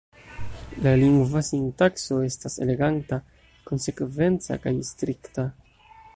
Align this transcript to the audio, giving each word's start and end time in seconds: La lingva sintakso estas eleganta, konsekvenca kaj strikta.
La 0.85 0.93
lingva 1.01 1.43
sintakso 1.49 2.17
estas 2.29 2.57
eleganta, 2.65 3.21
konsekvenca 3.71 4.63
kaj 4.67 4.77
strikta. 4.93 5.47